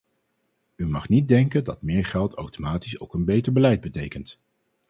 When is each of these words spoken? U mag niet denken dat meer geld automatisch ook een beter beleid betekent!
U 0.75 0.85
mag 0.87 1.09
niet 1.09 1.27
denken 1.27 1.63
dat 1.63 1.81
meer 1.81 2.05
geld 2.05 2.33
automatisch 2.33 2.99
ook 2.99 3.13
een 3.13 3.25
beter 3.25 3.53
beleid 3.53 3.81
betekent! 3.81 4.39